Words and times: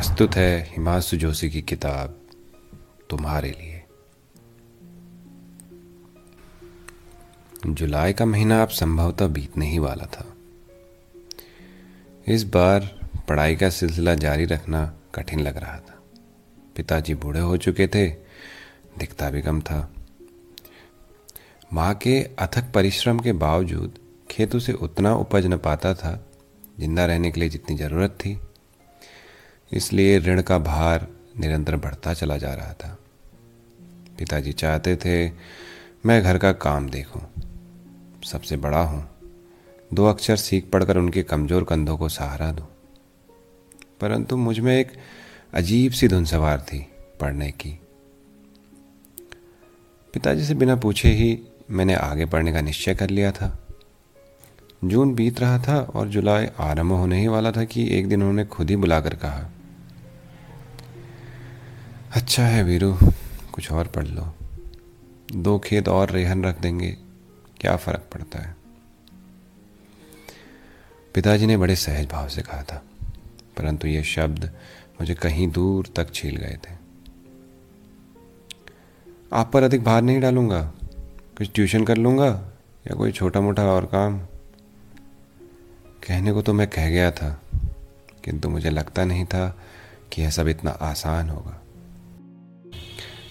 प्रस्तुत 0.00 0.36
है 0.36 0.60
हिमांशु 0.62 1.16
जोशी 1.16 1.50
की 1.50 1.60
किताब 1.62 2.14
तुम्हारे 3.10 3.50
लिए। 3.50 3.82
जुलाई 7.66 8.12
का 8.12 8.24
महीना 8.24 8.62
अब 8.62 8.68
संभवतः 8.68 9.26
बीतने 9.26 9.66
ही 9.66 9.78
वाला 9.78 10.06
था। 10.06 10.24
इस 12.26 12.44
बार 12.44 12.88
पढ़ाई 13.28 13.56
का 13.56 13.70
सिलसिला 13.70 14.14
जारी 14.14 14.44
रखना 14.44 14.94
कठिन 15.14 15.40
लग 15.40 15.56
रहा 15.56 15.78
था। 15.78 16.02
पिताजी 16.76 17.14
बूढ़े 17.14 17.40
हो 17.40 17.56
चुके 17.56 17.86
थे, 17.86 18.08
दिखता 18.98 19.30
भी 19.30 19.42
कम 19.42 19.60
था। 19.60 19.94
माँ 21.72 21.94
के 21.94 22.22
अथक 22.38 22.72
परिश्रम 22.74 23.18
के 23.18 23.32
बावजूद 23.32 23.98
खेतों 24.30 24.58
से 24.58 24.72
उतना 24.72 25.14
उपज 25.14 25.46
न 25.46 25.58
पाता 25.58 25.94
था 25.94 26.26
ज़िंदा 26.78 27.06
रहने 27.06 27.30
के 27.30 27.40
लिए 27.40 27.48
जितनी 27.48 27.76
ज़रूरत 27.76 28.10
थी। 28.10 28.40
इसलिए 29.72 30.18
ऋण 30.18 30.42
का 30.42 30.58
भार 30.58 31.06
निरंतर 31.40 31.76
बढ़ता 31.76 32.14
चला 32.14 32.36
जा 32.36 32.52
रहा 32.54 32.72
था। 32.72 32.96
पिताजी 34.18 34.52
चाहते 34.52 34.96
थे 34.96 35.30
मैं 36.06 36.22
घर 36.22 36.38
का 36.38 36.52
काम 36.54 36.88
देखूँ, 36.88 37.22
सबसे 38.24 38.56
बड़ा 38.56 38.82
हूँ, 38.82 39.04
दो 39.94 40.06
अक्षर 40.06 40.36
सीख 40.36 40.70
पढ़कर 40.70 40.96
उनके 40.96 41.22
कमज़ोर 41.22 41.64
कंधों 41.64 41.96
को 41.96 42.08
सहारा 42.08 42.50
दूँ। 42.52 42.66
परंतु 44.00 44.36
मुझमें 44.36 44.76
एक 44.78 44.92
अजीब 45.54 45.92
सी 45.92 46.08
धुन 46.08 46.24
सवार 46.24 46.60
थी 46.62 46.86
पढ़ने 47.20 47.50
की। 47.52 47.78
पिताजी 50.14 50.44
से 50.44 50.54
बिना 50.54 50.76
पूछे 50.76 51.08
ही 51.08 51.38
मैंने 51.70 51.94
आगे 51.94 52.24
पढ़ने 52.24 52.52
का 52.52 52.60
निश्चय 52.60 52.94
कर 52.94 53.10
लिया 53.10 53.32
था। 53.32 53.56
जून 54.84 55.14
बीत 55.14 55.40
रहा 55.40 55.58
था 55.58 55.80
और 55.94 56.08
जुलाई 56.08 56.46
आरंभ 56.60 56.92
होने 56.92 57.20
ही 57.20 57.26
वाला 57.28 57.50
था 57.52 57.64
कि 57.64 57.86
एक 57.98 58.08
दिन 58.08 58.20
उन्होंने 58.20 58.44
खुद 58.46 58.70
ही 58.70 58.76
बुलाकर 58.76 59.14
कहा 59.14 59.50
अच्छा 62.10 62.42
है 62.42 62.62
वीरू, 62.64 62.92
कुछ 63.52 63.70
और 63.72 63.86
पढ़ 63.86 64.06
लो। 64.06 64.22
दो 65.32 65.58
खेत 65.58 65.88
और 65.88 66.10
रेहन 66.10 66.44
रख 66.44 66.60
देंगे, 66.60 66.90
क्या 67.60 67.76
फ़र्क 67.76 68.08
पड़ता 68.14 68.38
है? 68.38 68.54
पिताजी 71.14 71.46
ने 71.46 71.56
बड़े 71.56 71.76
सहज 71.76 72.06
भाव 72.06 72.28
से 72.28 72.42
कहा 72.42 72.62
था, 72.62 72.82
परंतु 73.56 73.88
ये 73.88 74.02
शब्द 74.04 74.44
मुझे 75.00 75.14
कहीं 75.14 75.48
दूर 75.48 75.92
तक 75.96 76.12
छील 76.14 76.36
गए 76.36 76.58
थे। 76.64 76.74
आप 79.32 79.52
पर 79.52 79.62
अधिक 79.62 79.84
भार 79.84 80.02
नहीं 80.02 80.20
डालूँगा? 80.20 80.62
कुछ 81.38 81.52
ट्यूशन 81.54 81.84
कर 81.84 81.96
लूँगा 81.96 82.28
या 82.84 82.94
कोई 82.94 83.12
छोटा 83.12 83.40
मोटा 83.40 83.66
और 83.66 83.86
काम? 83.86 84.18
कहने 86.02 86.32
को 86.32 86.42
तो 86.42 86.52
मैं 86.52 86.68
कह 86.68 86.90
गया 86.90 87.10
था, 87.10 87.40
किंतु 88.24 88.48
मुझे 88.48 88.70
लगता 88.70 89.04
नहीं 89.04 89.24
था 89.24 89.48
कि 90.12 90.22
यह 90.22 90.30
सब 90.30 90.48
इतना 90.48 90.70
आसान 90.70 91.30
होगा। 91.30 91.60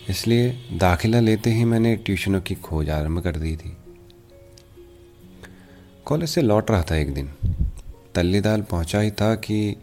इसलिए 0.09 0.49
दाखिला 0.73 1.19
लेते 1.19 1.49
ही 1.49 1.65
मैंने 1.65 1.95
ट्यूशनों 1.95 2.41
की 2.41 2.55
खोज 2.55 2.89
आरंभ 2.89 3.19
कर 3.19 3.35
दी 3.35 3.55
थी। 3.57 3.75
कॉलेज 6.05 6.29
से 6.29 6.41
लौट 6.41 6.71
रहा 6.71 6.83
था 6.83 6.95
एक 6.95 7.13
दिन। 7.13 7.29
तल्लीदाल 8.15 8.61
पहुँचा 8.61 8.99
ही 8.99 9.11
था 9.11 9.33
कि 9.35 9.75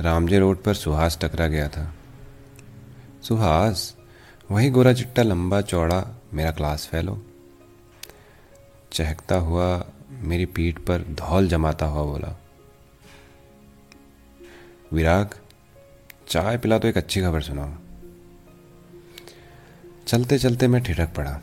रामजे 0.00 0.38
रोड 0.38 0.62
पर 0.62 0.74
सुहास 0.74 1.18
टकरा 1.22 1.46
गया 1.46 1.68
था। 1.68 1.94
सुहास, 3.22 3.96
वही 4.50 4.70
गोरा 4.70 4.92
चिट्टा 4.92 5.22
लंबा 5.22 5.60
चौड़ा 5.60 6.04
मेरा 6.34 6.50
क्लास 6.50 6.86
फेलो। 6.86 7.20
चहकता 8.92 9.36
हुआ 9.38 9.66
मेरी 10.10 10.46
पीठ 10.46 10.78
पर 10.78 11.02
धौल 11.10 11.48
जमाता 11.48 11.86
हुआ 11.86 12.04
बोला, 12.04 12.36
विराग, 14.92 15.34
चाय 16.28 16.58
पिला 16.58 16.78
तो 16.78 16.88
एक 16.88 16.96
अच्छी 16.96 17.20
खबर 17.20 17.40
सुनाओ। 17.42 17.74
चलते 20.10 20.38
चलते 20.38 20.68
मैं 20.68 20.82
ठिठक 20.82 21.14
पड़ा। 21.14 21.40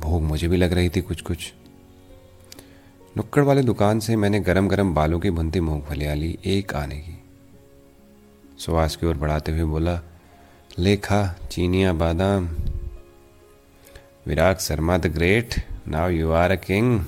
भूख 0.00 0.22
मुझे 0.22 0.48
भी 0.48 0.56
लग 0.56 0.72
रही 0.72 0.88
थी 0.88 1.00
कुछ 1.00 1.20
कुछ 1.20 1.52
नुक्कड़ 3.16 3.42
वाले 3.42 3.62
दुकान 3.62 4.00
से 4.00 4.16
मैंने 4.16 4.40
गरम 4.40 4.68
गरम 4.68 4.94
बालों 4.94 5.20
की 5.20 5.30
बुनती 5.30 5.60
मूंगफलियाँ 5.60 6.16
ली, 6.16 6.38
एक 6.44 6.74
आने 6.74 6.96
की। 6.96 7.22
सुहास 8.58 8.96
की 8.96 9.06
ओर 9.06 9.16
बढ़ाते 9.16 9.52
हुए 9.52 9.64
बोला, 9.64 10.02
लेखा, 10.78 11.36
चीनिया, 11.50 11.92
बादाम। 11.92 12.48
Virat 14.26 14.58
Sharma, 14.58 14.98
the 14.98 15.06
great. 15.06 15.54
Now 15.88 16.08
you 16.08 16.30
are 16.30 16.50
a 16.50 16.56
king 16.56 17.00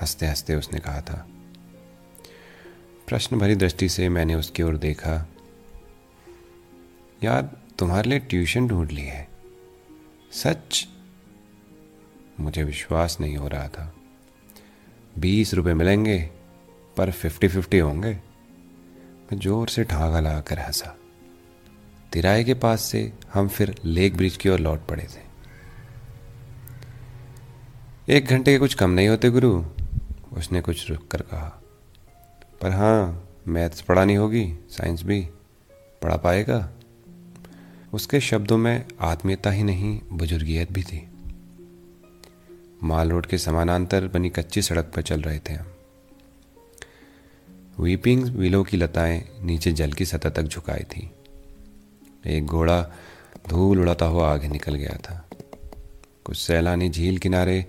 हँसते 0.00 0.26
हँसते 0.26 0.54
उसने 0.54 0.78
कहा 0.78 1.00
था। 1.00 1.28
प्रश्न 3.08 3.38
भरी 3.38 3.54
दृष्टि 3.54 3.88
से 3.88 4.08
मैंने 4.08 4.34
उसकी 4.34 4.62
ओर 4.62 4.76
देखा। 4.76 5.28
यार 7.24 7.65
तुम्हारे 7.78 8.10
लिए 8.10 8.18
ट्यूशन 8.18 8.68
ढूंढ 8.68 8.90
ली 8.90 9.02
है। 9.02 9.28
सच? 10.32 10.88
मुझे 12.40 12.62
विश्वास 12.62 13.16
नहीं 13.20 13.36
हो 13.36 13.48
रहा 13.48 13.68
था। 13.68 13.94
बीस 15.18 15.54
रुपए 15.54 15.74
मिलेंगे, 15.74 16.30
पर 16.96 17.10
फिफ्टी 17.10 17.48
फिफ्टी 17.48 17.78
होंगे। 17.78 18.10
मैं 19.32 19.38
ज़ोर 19.38 19.68
से 19.68 19.84
ठागा 19.84 20.20
लगाकर 20.20 20.58
हंसा। 20.58 20.96
तिराए 22.12 22.44
के 22.44 22.54
पास 22.54 22.82
से 22.82 23.12
हम 23.32 23.48
फिर 23.48 23.80
लेक 23.84 24.16
ब्रिज 24.16 24.36
की 24.36 24.48
ओर 24.48 24.58
लौट 24.58 24.86
पड़े 24.86 25.02
थे। 25.02 25.26
एक 28.16 28.26
घंटे 28.26 28.52
के 28.52 28.58
कुछ 28.58 28.74
कम 28.74 28.90
नहीं 28.90 29.08
होते, 29.08 29.30
गुरु, 29.30 29.64
उसने 30.32 30.60
कुछ 30.60 30.90
रुक 30.90 31.08
कर 31.08 31.22
कहा। 31.22 31.62
पर 32.60 32.70
हाँ 32.70 33.28
मैथ्स 33.48 33.80
पढ़ानी 33.80 34.14
होगी, 34.14 34.58
साइंस 34.70 35.02
भी। 35.02 35.28
पढ़ा 36.02 36.16
पाएगा? 36.16 36.72
उसके 37.96 38.20
शब्दों 38.20 38.58
में 38.58 38.84
आत्मीयता 39.00 39.50
ही 39.50 39.62
नहीं, 39.62 40.00
बुजुर्गियत 40.12 40.72
भी 40.72 40.82
थी। 40.82 41.08
माल 42.82 43.10
रोड 43.10 43.26
के 43.26 43.38
समानांतर 43.38 44.08
बनी 44.08 44.30
कच्ची 44.30 44.62
सड़क 44.62 44.92
पर 44.96 45.02
चल 45.02 45.20
रहे 45.20 45.38
थे 45.38 45.52
हम। 45.52 45.66
वीपिंग 47.80 48.24
विलो 48.24 48.62
की 48.62 48.76
लताएँ 48.76 49.28
नीचे 49.42 49.72
जल 49.72 49.92
की 49.92 50.04
सतह 50.04 50.30
तक 50.30 50.42
झुकाई 50.42 50.82
थी। 50.82 51.10
एक 52.26 52.46
घोड़ा 52.46 52.82
धूल 53.48 53.80
उड़ाता 53.80 54.06
हुआ 54.06 54.32
आगे 54.32 54.48
निकल 54.48 54.74
गया 54.74 54.96
था। 54.96 55.28
कुछ 56.24 56.36
सैलानी 56.36 56.88
झील 56.88 57.18
किनारे 57.18 57.66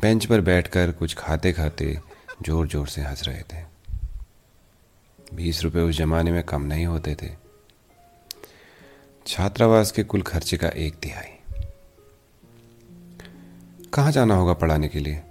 बेंच 0.00 0.26
पर 0.26 0.40
बैठकर 0.40 0.92
कुछ 0.92 1.14
खाते 1.14 1.52
खाते 1.52 1.98
ज़ोर 2.42 2.68
ज़ोर 2.68 2.88
से 2.88 3.02
हंस 3.02 3.28
रहे 3.28 3.42
थे। 3.42 3.64
बीस 5.34 5.62
रुपए 5.62 5.80
उस 5.80 5.96
जमाने 5.96 6.32
में 6.32 6.42
कम 6.42 6.62
नहीं 6.62 6.86
होते 6.86 7.14
थे। 7.14 7.43
छात्रावास 9.26 9.92
के 9.92 10.02
कुल 10.02 10.22
खर्चे 10.22 10.56
का 10.56 10.68
एक 10.68 10.94
तिहाई। 10.94 11.60
कहाँ 13.94 14.12
जाना 14.12 14.34
होगा 14.34 14.52
पढ़ाने 14.52 14.88
के 14.88 14.98
लिए? 14.98 15.22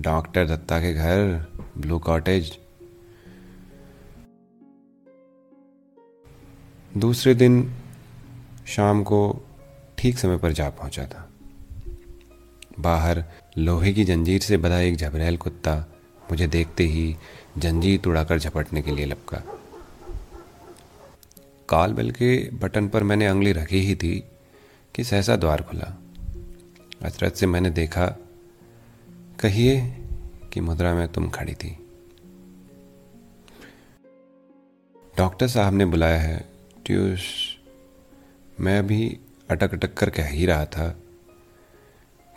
डॉक्टर 0.00 0.46
दत्ता 0.46 0.80
के 0.80 0.94
घर, 0.94 1.46
ब्लू 1.78 1.98
कॉटेज। 1.98 2.58
दूसरे 6.96 7.34
दिन 7.34 7.74
शाम 8.66 9.02
को 9.02 9.44
ठीक 9.98 10.18
समय 10.18 10.36
पर 10.36 10.52
जा 10.52 10.70
पहुँचा 10.70 11.06
था। 11.06 11.30
बाहर 12.80 13.24
लोहे 13.58 13.92
की 13.92 14.04
जंजीर 14.04 14.40
से 14.40 14.56
बधा 14.56 14.78
एक 14.78 14.96
झबरेल 14.96 15.36
कुत्ता 15.36 15.86
मुझे 16.30 16.46
देखते 16.46 16.84
ही 16.84 17.16
जंजीर 17.58 18.00
तुड़ाकर 18.00 18.38
झपटने 18.38 18.82
के 18.82 18.90
लिए 18.90 19.06
लपका। 19.06 19.42
काल 21.72 21.92
बेल 21.92 22.10
के 22.10 22.36
बटन 22.54 22.88
पर 22.88 23.02
मैंने 23.02 23.26
अंगली 23.26 23.52
रखी 23.52 23.80
ही 23.80 23.94
थी 23.96 24.14
कि 24.94 25.04
सहसा 25.04 25.36
द्वार 25.36 25.62
खुला। 25.62 25.96
अचरज 27.02 27.32
से 27.32 27.46
मैंने 27.46 27.70
देखा, 27.70 28.06
कहिए 29.40 29.80
कि 30.52 30.60
मुद्रा 30.60 30.94
में 30.94 31.06
तुम 31.08 31.28
खड़ी 31.30 31.54
थी। 31.54 31.76
डॉक्टर 35.14 35.48
साहब 35.48 35.74
ने 35.74 35.84
बुलाया 35.84 36.20
है 36.20 36.44
ट्यूस 36.86 37.24
मैं 38.60 38.78
अभी 38.78 39.18
अटक 39.50 39.74
अटक 39.74 39.94
कर 39.94 40.10
कह 40.10 40.28
ही 40.28 40.46
रहा 40.46 40.64
था 40.66 40.88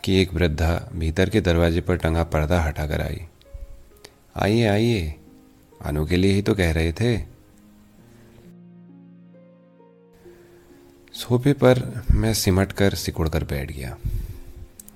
कि 0.04 0.20
एक 0.22 0.34
वृद्धा 0.34 0.90
भीतर 0.92 1.30
के 1.30 1.40
दरवाजे 1.40 1.80
पर 1.80 1.96
टंगा 1.96 2.24
पर्दा 2.24 2.60
हटाकर 2.62 3.00
आई। 3.00 3.22
आइए 4.36 4.66
आइए, 4.66 5.14
अनु 5.84 6.06
के 6.06 6.16
लिए 6.16 6.32
ही 6.32 6.42
तो 6.42 6.54
कह 6.54 6.72
रहे 6.72 6.92
थे। 6.92 7.35
सोफे 11.16 11.52
पर 11.52 12.02
मैं 12.10 12.34
सिमट 12.34 12.72
कर 12.72 12.94
सिकुड़ 12.94 13.28
कर 13.28 13.44
बैठ 13.44 13.72
गया। 13.72 13.98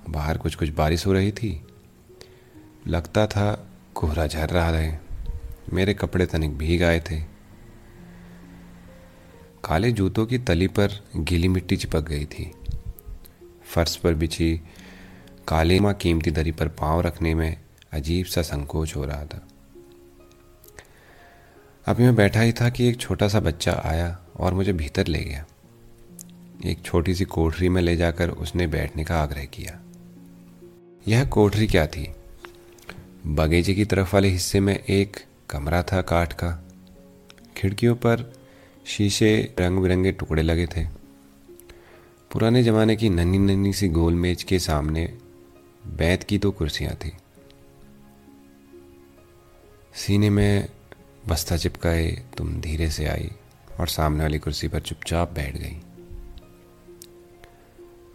बाहर 0.09 0.37
कुछ 0.37 0.55
कुछ 0.55 0.69
बारिश 0.69 1.05
हो 1.05 1.13
रही 1.13 1.31
थी। 1.31 1.67
लगता 2.87 3.27
था 3.27 3.67
कोहरा 3.95 4.27
झर 4.27 4.49
रहा 4.49 4.69
है। 4.69 5.01
मेरे 5.73 5.93
कपड़े 5.93 6.25
तनिक 6.25 6.57
भीग 6.57 6.83
आए 6.83 6.99
थे। 6.99 7.19
काले 9.63 9.91
जूतों 9.91 10.25
की 10.25 10.37
तली 10.37 10.67
पर 10.67 10.91
गीली 11.15 11.47
मिट्टी 11.47 11.77
चिपक 11.77 12.01
गई 12.01 12.25
थी। 12.25 12.51
फर्श 13.65 13.95
पर 13.95 14.13
बिछी 14.13 14.61
काले 15.47 15.79
माँ 15.79 15.93
कीमती 15.93 16.31
दरी 16.31 16.51
पर 16.51 16.67
पाँव 16.67 17.01
रखने 17.01 17.35
में 17.35 17.61
अजीब 17.91 18.25
सा 18.25 18.41
संकोच 18.41 18.95
हो 18.95 19.05
रहा 19.05 19.25
था। 19.25 19.47
अभी 21.85 22.03
मैं 22.03 22.15
बैठा 22.15 22.41
ही 22.41 22.53
था 22.53 22.69
कि 22.69 22.87
एक 22.87 22.97
छोटा 22.97 23.27
सा 23.27 23.39
बच्चा 23.39 23.81
आया 23.85 24.19
और 24.37 24.53
मुझे 24.53 24.73
भीतर 24.73 25.07
ले 25.07 25.19
गया। 25.19 25.45
एक 26.65 26.81
छोटी 26.81 27.15
सी 27.15 27.25
कोठरी 27.25 27.69
में 27.69 27.81
ले 27.81 27.95
जाकर 27.95 28.29
उसने 28.29 28.67
बैठने 28.67 29.03
का 29.03 29.21
आग्रह 29.21 29.45
किया। 29.45 29.79
यह 31.07 31.25
कोठरी 31.25 31.67
क्या 31.67 31.87
थी? 31.87 32.11
बगीचे 33.27 33.73
की 33.73 33.85
तरफ़ 33.85 34.13
वाले 34.13 34.27
हिस्से 34.27 34.59
में 34.59 34.83
एक 34.83 35.17
कमरा 35.49 35.83
था 35.83 36.01
काठ 36.01 36.33
का। 36.33 36.67
खिड़कियों 37.57 37.95
पर 37.95 38.33
शीशे 38.85 39.55
रंग 39.59 39.77
बिरंगे 39.77 40.11
टुकड़े 40.11 40.43
लगे 40.43 40.65
थे। 40.65 40.85
पुराने 42.31 42.63
जमाने 42.63 42.95
की 42.95 43.09
नन्ही 43.09 43.39
नन्ही 43.39 43.73
सी 43.73 43.87
गोल 43.89 44.13
मेज 44.13 44.43
के 44.43 44.59
सामने 44.59 45.17
बैत 45.87 46.23
की 46.23 46.37
दो 46.37 46.51
कुर्सियाँ 46.51 46.95
थी। 46.95 47.13
सीने 49.95 50.29
में 50.29 50.69
बस्ता 51.27 51.57
चिपकाए, 51.57 52.23
तुम 52.37 52.61
धीरे 52.61 52.89
से 52.89 53.05
आई 53.05 53.31
और 53.79 53.87
सामने 53.87 54.21
वाली 54.21 54.39
कुर्सी 54.39 54.67
पर 54.67 54.79
चुपचाप 54.79 55.31
बैठ 55.31 55.57
गई। 55.57 55.81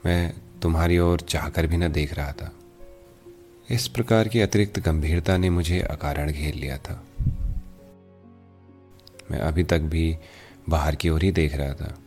मैं 0.06 0.34
तुम्हारी 0.62 0.98
ओर 0.98 1.20
चाहकर 1.20 1.66
भी 1.66 1.76
न 1.76 1.92
देख 1.92 2.14
रहा 2.14 2.32
था। 2.32 2.52
इस 3.70 3.88
प्रकार 3.88 4.28
की 4.28 4.40
अतिरिक्त 4.40 4.78
गंभीरता 4.78 5.36
ने 5.36 5.50
मुझे 5.50 5.80
अकारण 5.80 6.32
घेर 6.32 6.54
लिया 6.54 6.78
था। 6.78 7.04
मैं 9.30 9.38
अभी 9.38 9.64
तक 9.64 9.78
भी 9.78 10.16
बाहर 10.68 10.94
की 10.94 11.08
ओर 11.08 11.22
ही 11.22 11.32
देख 11.32 11.54
रहा 11.54 11.74
था। 11.74 11.98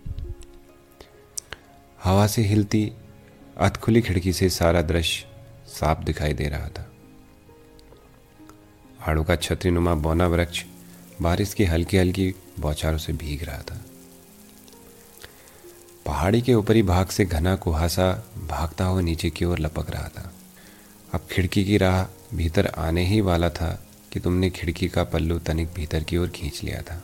हवा 2.03 2.27
से 2.27 2.41
हिलती 2.41 2.91
अधखुली 3.57 4.01
खिड़की 4.01 4.33
से 4.33 4.49
सारा 4.49 4.81
दृश्य 4.81 5.27
साफ़ 5.67 6.03
दिखाई 6.03 6.33
दे 6.33 6.47
रहा 6.47 6.69
था। 6.69 6.91
आड़ू 9.07 9.23
का 9.23 9.35
छतरी 9.35 9.71
नुमा 9.71 9.93
बौना 9.93 10.27
वृक्ष 10.27 10.65
बारिश 11.21 11.53
की 11.53 11.65
हल्की 11.65 11.97
हल्की 11.97 12.35
बौछारों 12.59 12.97
से 12.97 13.13
भीग 13.13 13.43
रहा 13.43 13.61
था। 13.61 13.81
पहाड़ी 16.09 16.41
के 16.41 16.53
ऊपरी 16.53 16.83
भाग 16.83 17.07
से 17.07 17.25
घना 17.25 17.55
कुहासा 17.55 18.27
भागता 18.47 18.85
हुआ 18.85 19.01
नीचे 19.01 19.29
की 19.29 19.45
ओर 19.45 19.59
लपक 19.59 19.89
रहा 19.89 20.07
था। 20.07 20.33
अब 21.13 21.27
खिड़की 21.31 21.65
की 21.65 21.77
राह 21.77 22.03
भीतर 22.37 22.67
आने 22.67 23.05
ही 23.05 23.21
वाला 23.21 23.49
था 23.49 23.87
कि 24.11 24.19
तुमने 24.19 24.49
खिड़की 24.49 24.87
का 24.87 25.03
पल्लू 25.03 25.39
तनिक 25.39 25.73
भीतर 25.73 26.03
की 26.03 26.17
ओर 26.17 26.27
खींच 26.27 26.63
लिया 26.63 26.81
था। 26.81 27.03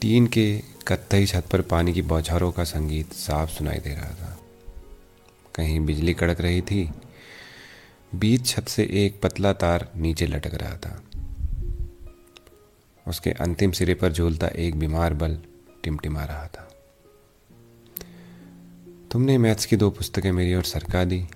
टीन 0.00 0.26
के 0.26 0.62
कत्थई 0.86 1.26
छत 1.26 1.44
पर 1.52 1.60
पानी 1.60 1.92
की 1.92 2.02
बौछारों 2.02 2.52
का 2.52 2.64
संगीत 2.64 3.12
साफ़ 3.12 3.50
सुनाई 3.50 3.78
दे 3.78 3.94
रहा 3.94 4.10
था। 4.10 4.38
कहीं 5.54 5.80
बिजली 5.80 6.14
कड़क 6.14 6.40
रही 6.40 6.62
थी, 6.62 6.90
बीच 8.14 8.46
छत 8.46 8.68
से 8.68 8.88
एक 8.92 9.20
पतला 9.22 9.52
तार 9.52 9.88
नीचे 9.96 10.26
लटक 10.26 10.54
रहा 10.54 10.76
था। 10.76 11.02
उसके 13.08 13.30
अंतिम 13.30 13.72
सिरे 13.72 13.94
पर 13.94 14.12
झूलता 14.12 14.46
एक 14.46 14.78
बीमार 14.78 15.14
बल 15.14 15.38
टिमटिमा 15.84 16.24
रहा 16.24 16.46
था। 16.46 16.61
तुमने 19.12 19.38
मैथ्स 19.38 19.66
की 19.66 19.76
दो 19.76 19.90
पुस्तकें 19.90 20.32
मेरी 20.32 20.54
ओर 20.54 20.62
सरका 20.62 21.04
दी। 21.04 21.26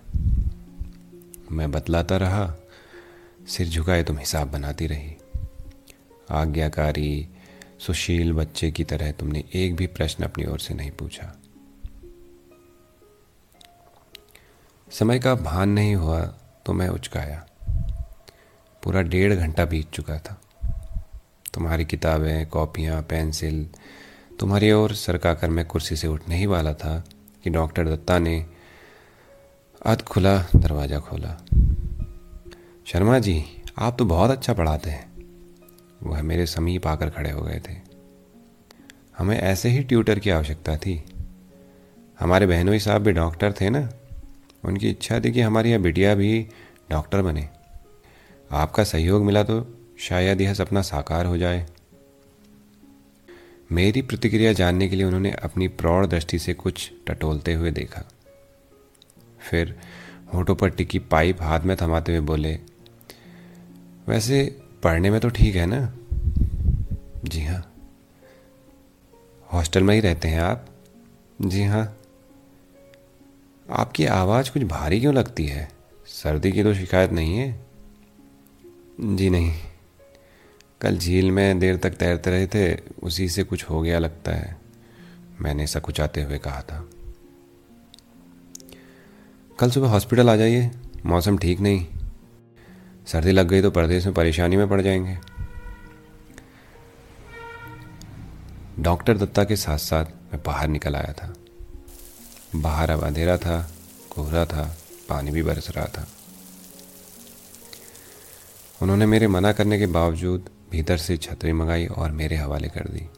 मैं 1.52 1.70
बतलाता 1.70 2.16
रहा, 2.16 2.54
सिर 3.48 3.68
झुकाए 3.68 4.02
तुम 4.02 4.18
हिसाब 4.18 4.50
बनाती 4.50 4.86
रही। 4.86 5.16
आज्ञाकारी, 6.30 7.28
सुशील 7.78 8.32
बच्चे 8.32 8.70
की 8.70 8.84
तरह 8.84 9.12
तुमने 9.12 9.44
एक 9.54 9.76
भी 9.76 9.86
प्रश्न 9.86 10.24
अपनी 10.24 10.44
ओर 10.44 10.58
से 10.58 10.74
नहीं 10.74 10.90
पूछा। 10.90 11.36
समय 14.90 15.18
का 15.18 15.34
भान 15.34 15.68
नहीं 15.68 15.94
हुआ 15.94 16.20
तो 16.66 16.72
मैं 16.72 16.88
उचकाया। 16.88 17.46
पूरा 18.82 19.02
डेढ़ 19.02 19.34
घंटा 19.34 19.64
बीत 19.64 19.90
चुका 19.90 20.18
था। 20.18 20.40
तुम्हारी 21.54 21.84
किताबें, 21.84 22.46
कॉपियाँ, 22.46 23.02
पेंसिल, 23.02 23.68
तुम्हारी 24.40 24.72
ओर 24.72 24.94
सरका 24.94 25.34
कर 25.34 25.50
मैं 25.50 25.64
कुर्सी 25.64 25.96
से 25.96 26.08
उठने 26.08 26.36
ही 26.36 26.46
वाला 26.46 26.74
था। 26.74 27.04
कि 27.46 27.50
डॉक्टर 27.50 27.88
दत्ता 27.88 28.18
ने 28.18 28.46
अध 29.82 30.02
खुला 30.02 30.38
दरवाज़ा 30.56 30.98
खोला। 30.98 31.46
शर्मा 32.86 33.18
जी, 33.18 33.44
आप 33.78 33.96
तो 33.98 34.04
बहुत 34.04 34.30
अच्छा 34.30 34.52
पढ़ाते 34.52 34.90
हैं। 34.90 35.12
वह 36.02 36.22
मेरे 36.22 36.46
समीप 36.46 36.86
आकर 36.86 37.10
खड़े 37.10 37.30
हो 37.30 37.42
गए 37.42 37.62
थे। 37.68 37.74
हमें 39.18 39.38
ऐसे 39.38 39.68
ही 39.68 39.82
ट्यूटर 39.82 40.18
की 40.18 40.30
आवश्यकता 40.30 40.76
थी। 40.76 41.04
हमारे 42.20 42.46
बहनोई 42.46 42.78
साहब 42.78 43.02
भी 43.02 43.12
डॉक्टर 43.12 43.52
थे 43.52 43.70
ना? 43.70 43.90
उनकी 44.64 44.90
इच्छा 44.90 45.20
थी 45.20 45.32
कि 45.32 45.40
हमारी 45.40 45.70
यह 45.70 45.78
बिटिया 45.78 46.14
भी 46.14 46.48
डॉक्टर 46.90 47.22
बने। 47.22 47.48
आपका 48.52 48.84
सहयोग 48.84 49.24
मिला 49.24 49.42
तो 49.42 49.78
शायद 49.98 50.40
यह 50.40 50.54
सपना 50.54 50.82
साकार 50.82 51.26
हो 51.26 51.38
जाए। 51.38 51.66
मेरी 53.72 54.02
प्रतिक्रिया 54.02 54.52
जानने 54.52 54.88
के 54.88 54.96
लिए 54.96 55.06
उन्होंने 55.06 55.30
अपनी 55.32 55.68
प्रौढ़ 55.68 56.06
दृष्टि 56.06 56.38
से 56.38 56.54
कुछ 56.54 56.90
टटोलते 57.06 57.54
हुए 57.54 57.70
देखा। 57.70 58.02
फिर 59.50 59.78
होठों 60.34 60.54
पर 60.54 60.70
टिकी 60.70 60.98
पाइप 60.98 61.42
हाथ 61.42 61.60
में 61.60 61.76
थमाते 61.76 62.16
हुए 62.16 62.26
बोले, 62.26 62.58
वैसे 64.08 64.58
पढ़ने 64.82 65.10
में 65.10 65.20
तो 65.20 65.28
ठीक 65.28 65.56
है 65.56 65.66
ना? 65.66 65.94
जी 67.24 67.42
हाँ। 67.42 67.72
हॉस्टल 69.52 69.82
में 69.82 69.94
ही 69.94 70.00
रहते 70.00 70.28
हैं 70.28 70.40
आप? 70.40 70.66
जी 71.42 71.62
हाँ। 71.62 71.96
आपकी 73.70 74.06
आवाज़ 74.06 74.50
कुछ 74.50 74.62
भारी 74.62 75.00
क्यों 75.00 75.14
लगती 75.14 75.46
है? 75.46 75.68
सर्दी 76.06 76.52
की 76.52 76.62
तो 76.62 76.74
शिकायत 76.74 77.10
नहीं 77.10 77.38
है? 77.38 77.66
जी 79.00 79.30
नहीं। 79.30 79.52
कल 80.80 80.98
झील 80.98 81.30
में 81.30 81.58
देर 81.58 81.76
तक 81.76 81.90
तैरते 81.90 82.30
रहे 82.30 82.46
थे, 82.46 82.78
उसी 83.02 83.28
से 83.28 83.44
कुछ 83.44 83.64
हो 83.64 83.82
गया 83.82 83.98
लगता 83.98 84.32
है। 84.32 84.60
मैंने 85.40 85.66
सकुचाते 85.66 86.22
हुए 86.22 86.38
कहा 86.38 86.62
था। 86.62 86.88
कल 89.58 89.70
सुबह 89.70 89.88
हॉस्पिटल 89.88 90.30
आ 90.30 90.36
जाइए, 90.36 90.70
मौसम 91.06 91.38
ठीक 91.38 91.60
नहीं। 91.60 91.86
सर्दी 93.06 93.30
लग 93.30 93.48
गई 93.48 93.62
तो 93.62 93.70
परदेश 93.70 94.04
में 94.04 94.14
परेशानी 94.14 94.56
में 94.56 94.68
पड़ 94.68 94.82
जाएँगे। 94.82 95.18
डॉक्टर 98.78 99.18
दत्ता 99.18 99.44
के 99.44 99.56
साथ 99.56 99.78
साथ 99.78 100.04
मैं 100.04 100.42
बाहर 100.46 100.68
निकल 100.68 100.96
आया 100.96 101.12
था। 101.12 101.34
बाहर 102.56 102.90
अब 102.90 103.04
अंधेरा 103.04 103.38
था, 103.38 103.72
कोहरा 104.10 104.46
था, 104.46 104.76
पानी 105.08 105.30
भी 105.30 105.42
बरस 105.42 105.70
रहा 105.70 105.86
था। 105.86 106.08
उन्होंने 108.82 109.06
मेरे 109.06 109.28
मना 109.28 109.52
करने 109.52 109.78
के 109.78 109.86
बावजूद 109.86 110.48
भीतर 110.70 110.96
से 110.96 111.16
छतरी 111.16 111.52
मंगाई 111.52 111.86
और 111.86 112.10
मेरे 112.10 112.36
हवाले 112.36 112.68
कर 112.68 112.88
दी। 112.88 113.08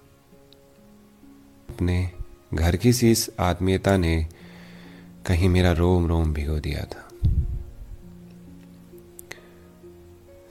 अपने 1.71 2.11
घर 2.55 2.77
की 2.77 2.93
सी 2.93 3.11
इस 3.11 3.31
आत्मीयता 3.41 3.97
ने 3.97 4.29
कहीं 5.27 5.49
मेरा 5.49 5.73
रोम 5.73 6.07
रोम 6.07 6.33
भिगो 6.33 6.59
दिया 6.59 6.85
था। 6.85 7.09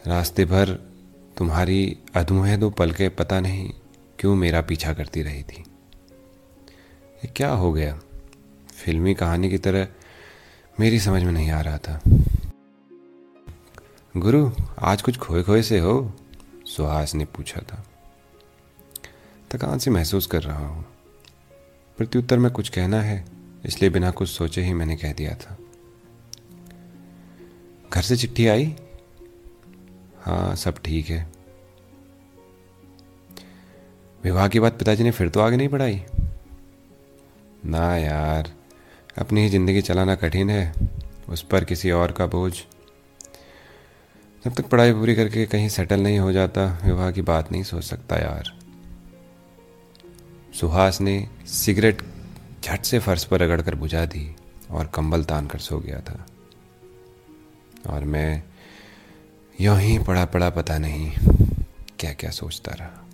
रास्ते 0.08 0.46
भर 0.46 0.70
तुम्हारी 1.38 2.00
अधमुहे 2.16 2.58
दो 2.58 2.70
पलके 2.70 3.10
पता 3.10 3.40
नहीं 3.40 3.74
क्यों 4.20 4.36
मेरा 4.36 4.62
पीछा 4.62 4.94
करती 4.94 5.22
रही 5.22 5.44
थी। 5.44 5.62
ये 7.18 7.28
क्या 7.28 7.50
हो 7.50 7.74
गया? 7.74 8.00
फिल्मी 8.76 9.14
कहानी 9.14 9.50
की 9.50 9.58
तरह 9.58 9.88
मेरी 10.80 11.00
समझ 11.00 11.24
में 11.24 11.32
नहीं 11.32 11.52
आ 11.52 11.62
रहा 11.62 11.78
था। 11.78 12.02
गुरु, 14.18 14.52
आज 14.80 15.02
कुछ 15.02 15.18
खोए 15.18 15.44
खोए 15.44 15.62
से 15.62 15.80
हो? 15.80 16.14
सुहास 16.68 17.16
ने 17.16 17.26
पूछा 17.26 17.62
था। 17.62 17.84
थकान 19.52 19.80
से 19.80 19.92
महसूस 19.92 20.28
कर 20.28 20.44
रहा 20.44 20.68
हूँ। 20.68 20.86
प्रत्युत्तर 21.98 22.38
में 22.38 22.52
कुछ 22.52 22.70
कहना 22.70 23.02
है, 23.02 23.26
इसलिए 23.66 23.90
बिना 23.90 24.12
कुछ 24.12 24.30
सोचे 24.30 24.62
ही 24.62 24.74
मैंने 24.74 24.96
कह 24.96 25.14
दिया 25.14 25.36
था। 25.36 25.58
घर 27.94 28.02
से 28.02 28.16
चिट्ठी 28.16 28.48
आई? 28.48 28.76
हाँ 30.22 30.56
सब 30.56 30.82
ठीक 30.86 31.10
है। 31.10 31.26
विवाह 34.24 34.48
के 34.48 34.60
बाद 34.60 34.72
पिताजी 34.72 35.04
ने 35.04 35.12
फिर 35.12 35.30
तो 35.30 35.40
आगे 35.40 35.58
नहीं 35.58 35.70
पढ़ाई 35.70 36.02
ना 37.66 37.96
यार, 37.98 38.52
अपनी 39.18 39.42
ही 39.42 39.50
ज़िंदगी 39.50 39.82
चलाना 39.82 40.16
कठिन 40.16 40.50
है, 40.50 40.74
उस 41.30 41.42
पर 41.42 41.64
किसी 41.64 41.92
और 41.92 42.12
का 42.12 42.26
बोझ 42.26 42.54
जब 44.46 44.54
तक 44.54 44.66
पढ़ाई 44.66 44.94
पूरी 44.94 45.16
करके 45.16 45.46
कहीं 45.46 45.70
सेटल 45.70 46.00
नहीं 46.00 46.20
हो 46.20 46.32
जाता, 46.32 46.82
विवाह 46.86 47.12
की 47.12 47.22
बात 47.22 47.52
नहीं 47.52 47.64
सोच 47.64 47.84
सकता 47.84 48.16
यार। 48.16 48.60
सुहास 50.60 51.02
ने 51.02 51.30
सिगरेट 51.46 52.02
झट 52.64 52.82
से 52.82 53.00
फर्श 53.00 53.24
पर 53.24 53.40
रगड़ 53.40 53.62
कर 53.62 53.76
बुझा 53.76 54.06
दी 54.06 54.36
और 54.72 54.92
कंबल 54.94 55.24
तान 55.24 55.48
कर 55.48 55.60
सो 55.60 55.80
गया 55.80 56.00
था। 56.00 56.26
और 57.90 58.04
मैं 58.04 58.44
यूँ 59.62 59.80
ही 59.80 60.00
पड़ा 60.00 60.26
पड़ा 60.26 60.50
पता 60.50 60.78
नहीं 60.78 61.12
क्या 62.00 62.14
क्या 62.14 62.30
सोचता 62.30 62.72
रहा। 62.72 63.07